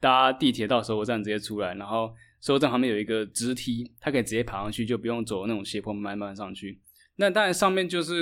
[0.01, 2.13] 搭地铁到首尔站直接出来，然后。
[2.43, 6.81] 所以站旁边有一个直梯，它可以直接爬上去，就不用走那种斜坡，慢慢上去。
[7.15, 8.21] 那当然上面就是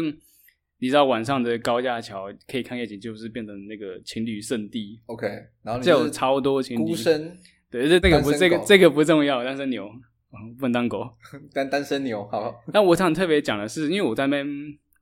[0.79, 5.01] 你知道晚上的高架桥可以看夜景，就是变成那个情侣圣地。
[5.07, 5.27] OK，
[5.63, 6.85] 然后就有超多情侣。
[6.85, 7.35] 孤身，
[7.71, 9.91] 对，这这个不这个这个不重要，单身牛
[10.61, 11.09] 不能当狗，
[11.55, 12.55] 单单身牛好。
[12.75, 14.47] 那我想特别讲的是，因为我在那边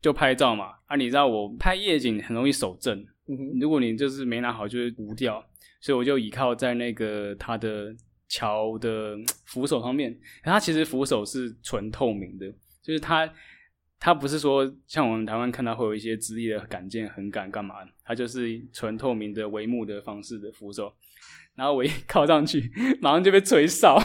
[0.01, 5.45] 就拍照嘛，啊，你知道我拍夜景很容易手震，嗯、如果你就是没拿好就会糊掉，
[5.81, 7.93] 所以我就倚靠在那个它的。
[8.29, 12.47] 桥的扶手方面，它其实扶手是纯透明的，
[12.83, 13.33] 就是它
[13.99, 20.93] 它不是说像我们台湾看到会有一些直立的杆件横杆干嘛，它就是纯透明的帷幕的方式的扶手，
[21.55, 23.99] 然后我一靠上去，马上就被吹哨，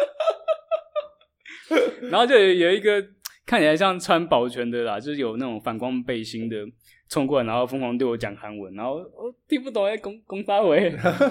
[2.10, 3.06] 然后就有有一个
[3.44, 6.56] 看起来像穿保全的啦，就是有那种反光背心的
[7.08, 10.74] 冲过来，然后疯狂对我讲韩文，然后我听不懂哎，攻攻杀我，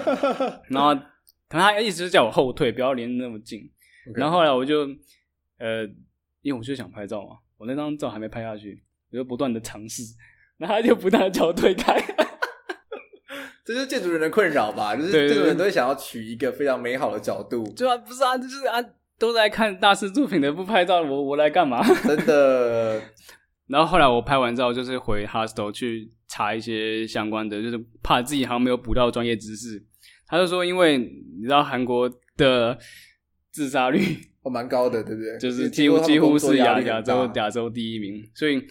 [0.70, 0.96] 然后。
[1.50, 3.68] 可能他一直是叫我后退，不要离那么近。
[4.14, 4.88] 然后后来我就，
[5.58, 5.82] 呃，
[6.40, 10.04] 因为我就想拍照嘛，我那张照还没拍下去，我就不断的尝试，
[10.56, 12.00] 然后他就不断的叫我退开。
[13.62, 14.94] 这就是建筑人的困扰吧？
[14.96, 17.62] 就是建筑人都会想要取一个非常美好的角度。
[17.76, 18.82] 对啊，不是啊，就是啊，
[19.18, 21.82] 都在看大师作品的，不拍照，我我来干嘛？
[22.06, 23.02] 真的。
[23.68, 29.84] 然后后来我拍完照，就是回 hostel 去查一些相关的，就是怕自己好像没有补到专业知识。
[30.30, 32.78] 他就说，因为你知道韩国的
[33.50, 34.00] 自杀率
[34.42, 35.36] 哦蛮高的，对不对？
[35.38, 38.64] 就是几乎几乎是亚亚洲亚洲第一名，所以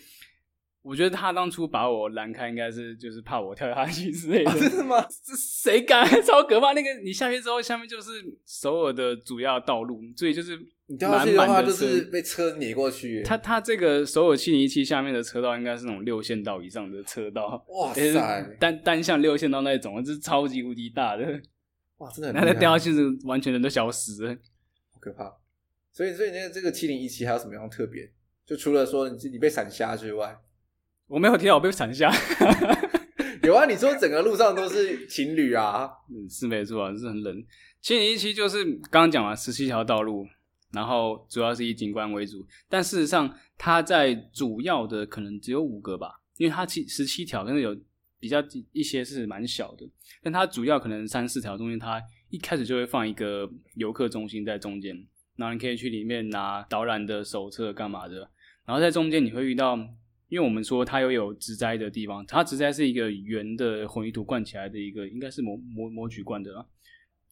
[0.90, 4.52] 我觉得他当初把我拦开，应该是就是怕我跳下去之类的。
[4.60, 5.00] 真的吗？
[5.24, 6.04] 这谁敢？
[6.26, 6.74] 超可怕！
[6.74, 8.10] 那个你下去之后，下面就是
[8.46, 13.22] 首尔的主要道路，所以就是你掉下去的话，就是被车碾过去。
[13.22, 17.64] 他他这个首尔七零一七下面的车道，应该是那种六线道以上的车道。
[17.68, 18.58] 哇 塞！
[18.60, 21.24] 单单向六线道那种，这是超级无敌大的。
[21.98, 22.36] 哇，真的很！
[22.36, 24.34] 那他掉下去是完全人都消失了，
[24.92, 25.36] 好可怕。
[25.92, 28.10] 所以，所以那个这个七零一七还有什么样特别？
[28.46, 30.36] 就除了说你你被闪瞎之外，
[31.10, 32.12] 我没有听到我被闪瞎，
[33.42, 35.90] 有啊，你说整个路上都是情侣啊？
[36.08, 37.44] 嗯，是没错啊，是很冷。
[37.82, 40.28] 七零一七就是刚刚讲了十七条道路，
[40.72, 47.76] 然后主要是以景观为主，但事实上它在主要的可能只有五个吧，因为它七十七条，但是有
[48.20, 48.38] 比较
[48.72, 49.90] 一些是蛮小的，
[50.22, 54.96] 但它主要可能三四条中间，它一开始就会放一个游客中心在中间，
[55.38, 58.30] 然后你可以去里面拿导览的手册干嘛的，
[58.64, 59.76] 然后在中间你会遇到。
[60.30, 66.66] 因为我们说它又有植栽的地方，它植栽是一个圆的混凝土灌起来的一个，应该是模模模具灌的啦。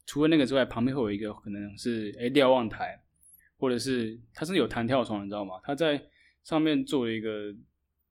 [0.08, 3.00] 除了那个之外，旁边会有一个可能是诶瞭望台，
[3.60, 5.54] 或者是它是有弹跳床，你知道吗？
[5.64, 6.02] 它在
[6.44, 7.54] 上面做了一个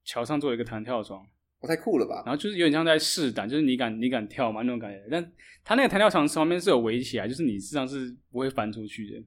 [0.05, 1.27] 桥上做了一个弹跳床，
[1.59, 2.23] 我太酷了吧！
[2.25, 5.05] 然后就是有点像在试胆，就是你敢你敢跳吗那种感觉？
[5.11, 5.31] 但
[5.65, 9.23] 它那个弹跳床上面是有围起来，就是你实际上是不会翻出去的。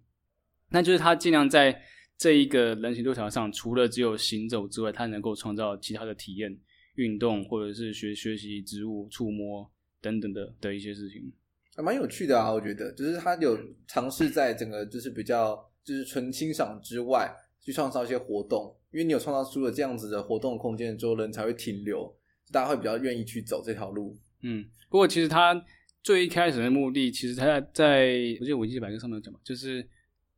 [0.71, 1.83] 那就是它尽量在。
[2.21, 6.55] 这一个人行路条上，除了只有行走之外，它能够创造其他的体验、
[6.97, 9.67] 运动或者是学学习植物、触摸
[10.03, 11.33] 等等的的一些事情，
[11.75, 12.53] 还蛮有趣的啊。
[12.53, 18.77] 我觉得，就是它有尝试在整个就是比较就是纯欣赏之外，去创造一些活动。
[18.93, 22.15] 因为你有创造出了这样子的活动空间之后，人才会停留，
[22.53, 24.15] 大家会比较愿意去走这条路。
[24.43, 25.65] 嗯，不过其实它
[26.03, 28.07] 最一开始的目的，其实它在在
[28.41, 29.89] 我记得维基百科上面有讲嘛，就是。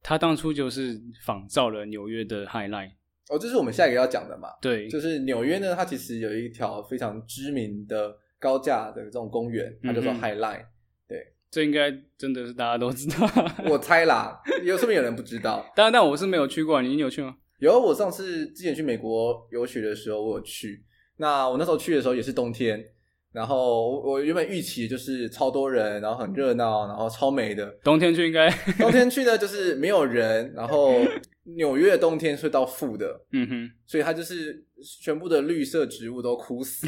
[0.02, 2.92] 他当初就是仿造了纽约的 High Line
[3.28, 4.48] 哦，这是我们下一个要讲的嘛？
[4.60, 10.66] 对，就是纽约呢，它其实有一条非常知名的高架的这种公园，它叫做 High Line。
[11.08, 13.26] 对，这应该真的是大家都知道。
[13.70, 15.64] 我猜啦，有说不定有人不知道。
[15.74, 17.36] 当然，但我是没有去过，你有去吗？
[17.60, 20.84] 有，我上次之前去美国游学的时候，我有去。
[21.18, 22.84] 那我那时候去的时候也是冬天。
[23.32, 27.66] 然后我原本预期就是超多人，然后很热闹，然后超美的。
[27.82, 31.00] 冬天去应该， 冬天去呢就是没有人，然后
[31.56, 34.64] 纽约的冬天是到负的，嗯哼，所以它就是
[35.00, 36.86] 全部的绿色植物都枯死，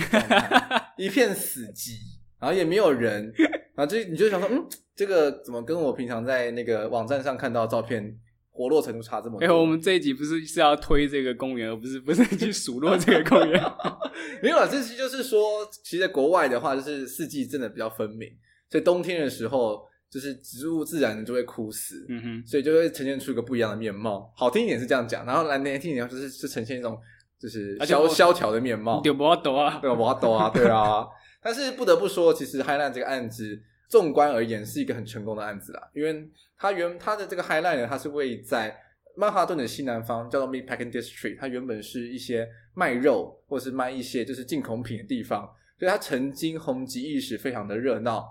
[0.98, 1.96] 一片死寂，
[2.38, 3.32] 然后也没有人，
[3.74, 8.14] 然后就你就想说，嗯，这个怎么跟我平常在那个网站上看到的照片？
[8.54, 9.44] 活络程度差这么多。
[9.44, 13.60] 哎、欸，我们这一集不是是要推这个公园，而不是不是 去数落这个公园。
[14.40, 15.40] 没有啊，这期就是说，
[15.82, 18.28] 其实在国外的话，就是四季真的比较分明。
[18.70, 24.32] 所以冬天的时候，就是植物自然就会枯死，嗯哼，所以就会呈现出一个不一样的面貌。
[24.36, 26.96] 好听一点是这样讲，然后难听一点就是是呈现一种
[27.40, 29.00] 就是萧萧条的面貌。
[29.00, 31.04] 对不啊，对啊，对啊，对啊。
[31.42, 33.60] 但是不得不说，其实 High Line 这个案子，
[33.94, 36.28] 纵观而言是一个很成功的案子啦，因为。
[36.56, 38.74] 它原它的这个 High Line 呢，它是位在
[39.16, 41.36] 曼哈顿的西南方，叫做 Meatpacking District。
[41.38, 45.42] 它原本是一些卖肉或是卖一些就是进口品的地方，
[45.78, 48.24] 所以它曾经红极一时，非常的热闹。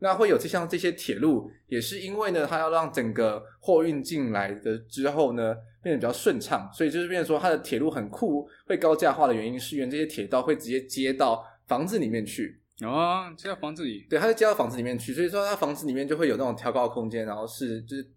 [0.00, 12.60] 那会有这像这些铁路，也是因为呢，它要让整个货运进来的之后呢，变得比较顺畅，所以就是变说它的铁路很酷，会高价化的原因是因为这些铁道会直接接到房子里面去。
[12.84, 18.08] 哦，接到房子里，对，他就接到房子里面去，所以说他房子里面就会有那种挑高的空间，然后是就是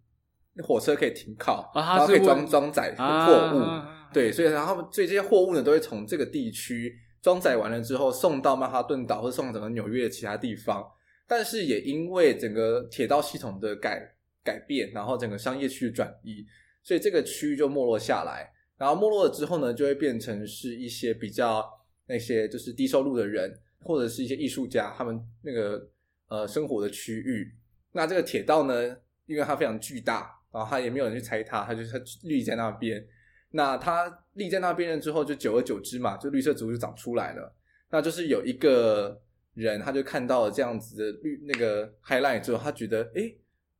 [0.62, 10.86] 火车可以停靠，啊、然后可以装装载货物，啊、对，所以然后所以这些货物呢都会从这个地区装载完了之后送到曼哈顿岛或者送到整个纽约的其他地方，
[11.28, 14.00] 但是也因为整个铁道系统的改
[14.44, 16.46] 改变，然后整个商业区的转移，
[16.84, 18.48] 所以这个区域就没落下来，
[18.78, 21.68] 然后没落了之后呢，就会变成是一些比较
[22.06, 23.52] 那些就是低收入的人。
[23.82, 25.90] 或者是一些艺术家，他们那个
[26.28, 27.54] 呃生活的区域，
[27.92, 33.06] 那这个铁道呢，因为它非常巨大，然后它也没有人去拆它，它就是它立在那边。
[33.54, 37.54] 那它立在那边了之后，就久而久之嘛，就绿色植物就长出来了。
[37.90, 39.22] 那就是有一个
[39.56, 43.38] 人，他就看到了这样子的绿那个 highlight 之后，他觉得诶、欸、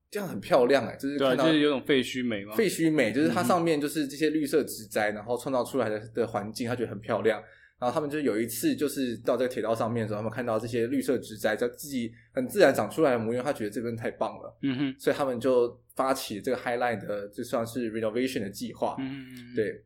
[0.10, 7.42] 这样很漂亮哎，就是看到就是有种废墟美嘛，废墟美就是它上面就是这些绿色植栽，然后创造出来的的环境，他觉得很漂亮。
[7.82, 19.84] 然后他们就有一次，就是到这个铁道上面的时候，他们看到这些绿色植栽在自己很自然长出来的模样，他觉得这边太棒了，嗯哼，所以他们就发起这个 High Line 的，就算是 renovation 的计划，嗯嗯，对。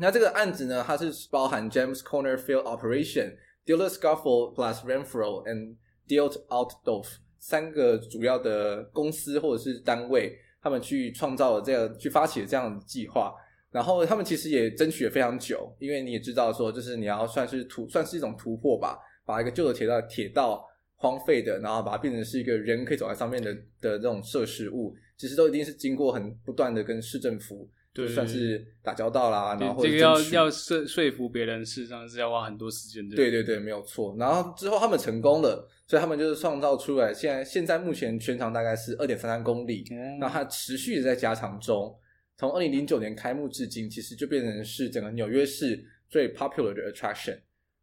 [0.00, 5.76] 那这个案子呢，它是包含 James Corner Field Operation、Dealer Scuffle Plus Renfro and
[6.08, 7.06] Dealt Altdorf
[7.38, 13.32] 三个主要的公司或者是单位，他们去创造了这样，去发起了这样的计划。
[13.70, 20.66] 然后他们其实也争取了非常久，因为你也知道说，就是你要算是突，算是一种突破吧，把一个旧的铁道铁道
[20.96, 27.68] 荒废的，然后把它变成是一个人可以走在上面的的这种设施物，其实都一定是经过很不断的跟市政府，
[28.12, 33.14] 算是打交道啦，然后这个要要说说服别人，事实上是要花很多时间的。
[33.14, 34.16] 对对对，没有错。
[34.18, 39.84] 然后之后他们成功了，所以他们就是创造出来，现在现在目前全长大概是二点三三公里，
[40.18, 41.94] 那、嗯、它持续的在加长中。
[42.40, 45.78] 从二零零九年开幕至今，其实就变成是整个纽约市
[46.08, 47.38] 最 popular 的 attraction。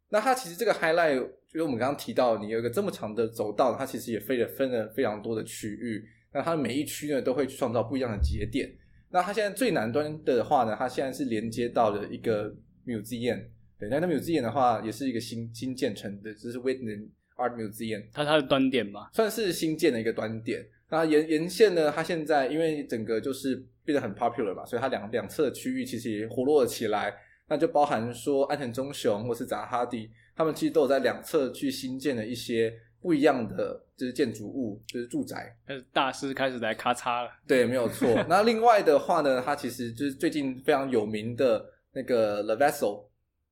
[0.08, 1.14] 那它其实这个 highlight
[1.46, 6.04] 就是我们刚刚提到，你有一个这么长的走道，它其实也分了分了非常多的区域。
[6.32, 8.68] 那它每一区呢，都会创造不一样的节点。
[9.10, 12.52] 那它现在最南端的话呢，它现在是连接到了一个
[12.84, 13.40] museum。
[13.78, 18.06] 对，那那 museum 的话，也是一个新新建成的，就是 Whitney Art Museum。
[18.12, 20.66] 它它的端点嘛，算是新建的一个端点。
[20.90, 27.14] 那沿沿线呢，它现在因为整个就是变得很 popular 嘛，所以它两两侧的区域其实也活络了起来。
[27.48, 32.70] 那就包含说安藤忠雄或是扎哈迪，他们其实都有在两侧去新建了一些
[33.00, 35.56] 不一样的就是建筑物，就是住宅。
[35.66, 37.30] 但是大师开始来咔嚓了。
[37.46, 38.06] 对，没有错。
[38.28, 41.64] 那另外的话呢，它其实就是最近非常有名的
[41.94, 43.07] 那个 The Vessel，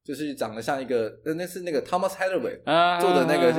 [0.06, 3.52] 就是长得像一个，那是那个 Thomas Heatherwick 做的那个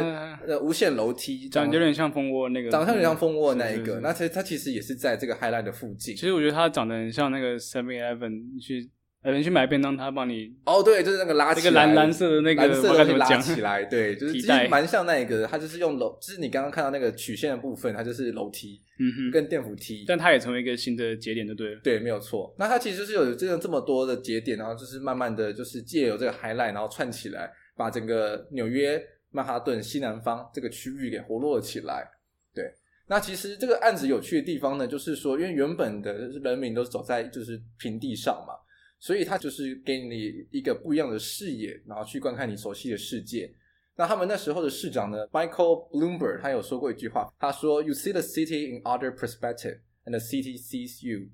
[0.47, 3.99] 呃无限楼梯，长得有点像蜂窝那个，长得有点像蜂窝那一个。
[3.99, 6.15] 那其实它其实也是在这个 Highline 的附近。
[6.15, 8.89] 其实我觉得它长得很像那个 Seven Eleven 去。
[9.27, 22.55] 有人去买便当，他帮你哦，对，就是那个拉起来，那个蓝蓝色的那个蓝色的拉起来，对，就是其实蛮像那个，它就是用楼，就是你刚刚看到那个曲线的部分，它就是楼梯，嗯哼，跟电扶梯，但它也成为一个新的节点，就对了，对，没有错。
[22.57, 28.97] 那它其实是有这样这么多的节点，然后就是慢慢的就是借由这个 highlight，然后串起来，把整个纽约
[29.31, 32.07] 曼哈顿西南方这个区域给活络了起来。
[32.55, 32.63] 对，
[33.09, 38.53] 那其实这个案子有趣的地方呢，就是说，因为原本的人民都走在就是平地上嘛。
[38.99, 43.53] 所以他就是给你一个不一样的视野，然后去观看你熟悉的世界。
[43.95, 51.29] 那他们那时候的市长呢，Michael Bloomberg，他有说过一句话，他说：“You see the city in other perspective, and the city sees you。”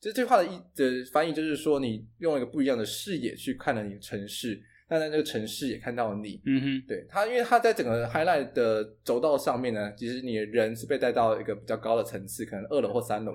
[0.00, 6.40] 这句话的意的翻译就是说，你用一个不一样的视野去看了你的城市，但在那个城市也看到了你。
[6.44, 13.32] 嗯哼，对他，因为他在整个 highlight 的轴道上面呢，其实你的人是被带到一个比较高的层次，可能二楼或三楼。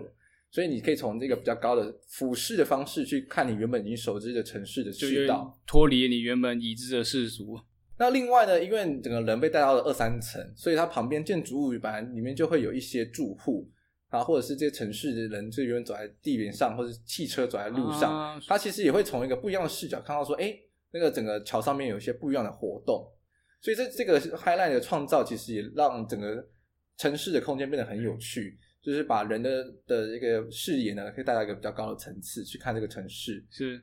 [0.52, 7.60] 所以你可以从这个比较高的俯视的方式去看你原本已经熟知的城市的渠道，脱离你原本已知的世俗。
[7.98, 13.70] 那另外呢，因为整个人被带到了二三层，所以它旁边建筑物本来里面就会有一些住户
[14.08, 20.58] 啊，或者是这些城市的人就永远走在地面上，或者是汽车走在路上，啊，它其实也会从一个不一样的视角看到说，哎，
[20.92, 23.06] 那个整个桥上面有一些不一样的活动。
[23.62, 26.48] 所以这这个 highlight 的创造，其实也让整个
[26.98, 28.58] 城市的空间变得很有趣。
[28.90, 33.46] 就是把人的的一个视野呢，可以带到一个比较高的层次去看这个城市。
[33.52, 33.80] 是。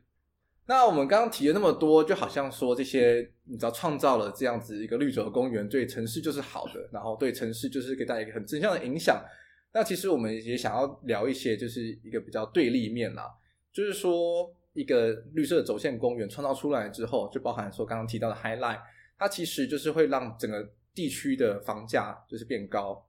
[0.66, 9.24] 那我们刚刚提了那么多，就好像说这些，你知道，创造了这样子一个绿洲的公园，对城市就是好的，然后对城市就是给大家一个很正向的影响。
[9.72, 13.32] 那其实我们也想要聊一些，就是一个比较对立面啦，
[13.72, 18.80] 就是说一个绿色的轴线公园创造出来之后，就包含说刚刚提到的 Highline，
[19.16, 23.05] 它其实就是会让整个地区的房价就是变高。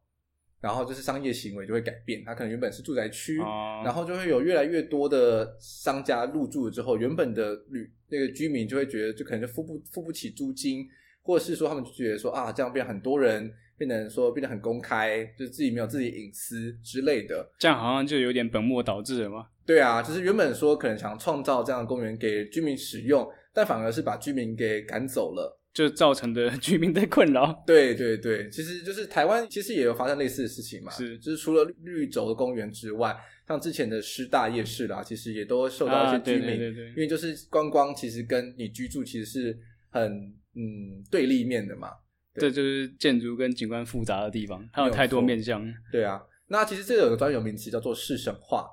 [0.59, 10.87] 然后就是商业行为就会改变，它可能原本是住宅区，哦、然后就会有越来越多的商家入驻了之后，原本的旅那个居民就会觉得，就可能就付不付不起租金，
[11.21, 19.47] 或者是说他们就觉得说啊，这样变很多人变成说变得很公开，就是自己没有自己隐私之类的，这样好像就有点本末倒置了吗？
[19.65, 25.56] 对啊，就是原本说可能想创造这样的公园给居民使用，但反而是把居民给赶走了。
[25.77, 27.63] 就造成的 居民的困扰。
[27.67, 30.91] 对对对，其实就是台湾其实也有发生类似的事情嘛。
[30.91, 33.15] 是，就是除了绿洲的公园之外，
[33.47, 39.55] 像之前的师大夜市啦，其实也都会受到一些居民，啊、对对对对，因为就是观光其实跟你居住其实是
[39.91, 40.11] 很
[40.55, 41.89] 嗯对立面的嘛。
[42.33, 45.63] 这就是建筑跟景观复杂的地方，它有太多面向。
[45.91, 48.67] 对啊，那其实这个有个专有名词叫做市省化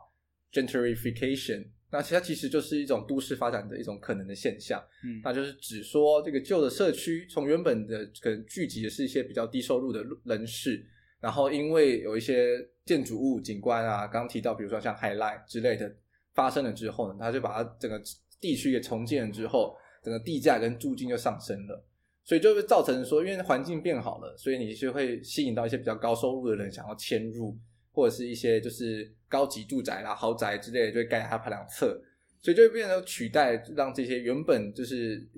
[0.51, 1.67] （gentrification）。
[1.95, 10.85] 那其实它其实就是一种都市发展的一种可能的现象，嗯，那就是指说这个旧的社区从原本的可能聚集的是一些比较低收入的人士，
[11.21, 15.95] 然后因为有一些建筑物景观啊，刚刚提到比如说像 Highline 之类的
[16.35, 18.03] 发生了之后呢，他就把它整个
[18.41, 21.85] 地区给重建了之后，整个地价跟租金就上升了，
[22.25, 27.57] 所以就会造成说，因为环境变好了，所以你就会吸引到一些比较高收入的人想要迁入。
[27.97, 32.01] 或者是一些就是高级住宅啦、豪宅之类的，就会盖在它两侧，
[32.41, 35.29] 所以就会变成取代，让这些原本就是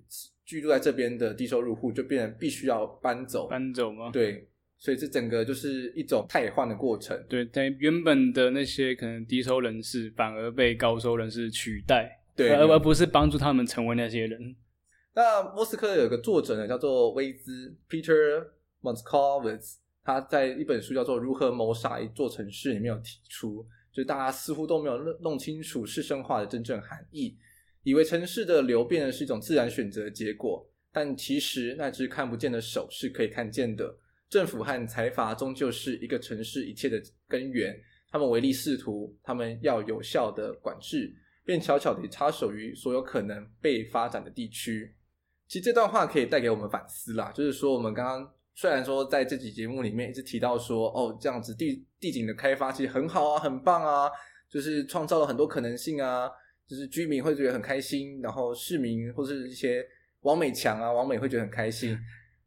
[0.44, 3.49] 居住在这边的低收入户，就变成必须要搬走。
[3.49, 4.11] 搬走吗？
[4.12, 7.18] 对，所以这整个就是一种汰换的过程。
[7.26, 14.55] 对，在原本的那些可能低收人士，反而被高收人士取代，对，而而不是帮助他们成为那些人。
[15.14, 18.47] 那莫斯科有个作者呢，叫做威兹 （Peter
[18.82, 19.76] Moskovitz，。
[20.05, 23.66] 他在一本书叫做《如何谋杀一座城市》里面有提出，
[23.97, 27.34] 就大家似乎都没有弄清楚市生化的真正含义，
[27.82, 33.97] 以为城市的流变是一种自然选择的结果，但其实那只看不见的手是可以看见的。
[34.28, 37.74] 政府和财阀终究是一个城市一切的根源，
[38.11, 41.11] 他们唯利是图，他们要有效的管制，
[41.42, 44.94] 便悄悄地插手于所有可能被发展的地区。
[45.49, 54.11] 其实这段话可以带给我们反思啦，就是说我们刚刚虽然说在这集节目里面一直提到说，哦，这样子地地景的开发其实很好啊，很棒啊，
[54.48, 56.26] 就是创造了很多可能性啊，
[56.66, 59.84] 就是居民会觉得很开心，然后市民或是一些
[60.22, 61.98] 王美强啊，王美会觉得很开心。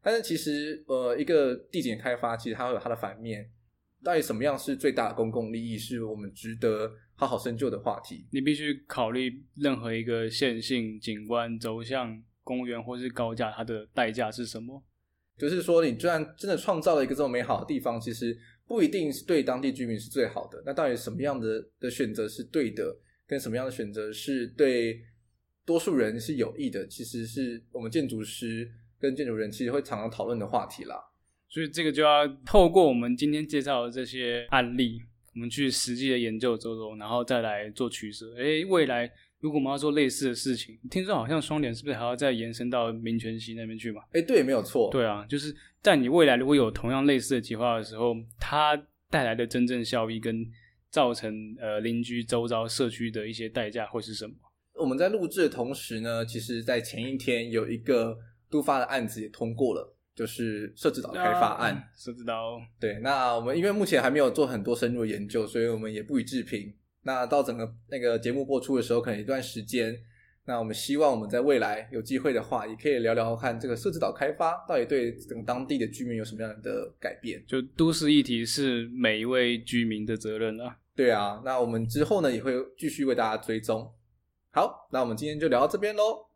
[0.02, 3.48] 但是其实呃，一个地景开发其实它会有它的反面。
[4.02, 8.26] 到底什么样是最大的公共利益，是我们值得好好深究的话题。
[8.32, 14.82] 你必须考虑任何一个线性景观走向公园或是高架，它的代价是什么？
[15.48, 18.36] 就是说，你居然真的创造了一个这么美好的地方，其实
[18.66, 20.62] 不一定是对当地居民是最好的。
[20.66, 25.00] 那到底什么样的的选择是对的，跟什么样的选择是对
[25.64, 26.86] 多数人是有益的？
[26.86, 30.96] 其实是我们建筑师跟建筑人其实会常常讨论的话题啦。
[31.48, 35.00] 所以这个就要透过我们今天介绍的这些案例，
[35.34, 38.34] 我们去实际的研究走走，然后再来做取舍。
[38.36, 39.10] 诶，未来
[39.40, 44.02] 如果我们要做类似的事情，听说好像双连是不是还要再延伸到民权西那边去嘛？
[44.12, 44.88] 诶，对，没有错。
[44.92, 48.80] 对啊，就是在你未来如果有同样类似的计划的时候，它
[49.10, 50.46] 带来的真正效益跟
[50.90, 54.34] 造成呃邻居周遭社区的一些代价会是什么？
[54.74, 58.18] 我们在录制的同时呢，其实在前一天有一个
[58.50, 59.96] 都发的案子也通过了。
[60.12, 62.60] 就是设置岛开发案，设置岛。
[62.78, 66.70] 对，那我们因为目前还没有做很多深入的研究，所以我们也不予置评。
[67.10, 69.96] 那到整个那个节目播出的时候，可能一段时间。
[70.46, 77.42] 那我们希望我们在未来有机会的话，也可以聊聊看这个社子岛开发到底对整个当地的居民有什么样的改变。
[77.48, 80.76] 就都市议题是每一位居民的责任啊。
[80.94, 83.92] 对啊，那我们之后呢也会继续为大家追踪。
[84.52, 86.26] 好，那我们今天就聊到这边喽。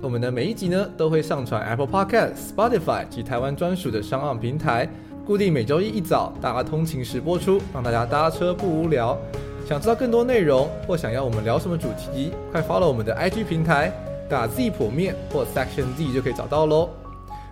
[0.00, 4.88] 我们的每一集呢，都会上传 Apple Podcast、Spotify 及台湾专属的商岸平台，
[5.26, 9.18] 固定每周一一早大家通勤时播出，让大家搭车不无聊。
[9.66, 13.92] 想知道更多内容，或想要我们聊什么主题，快 follow 我们的 IG 平台，
[14.28, 16.90] 打 Z 剖面或 Section Z 就可以找到喽。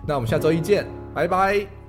[0.07, 1.80] 那我们下周一见，拜拜。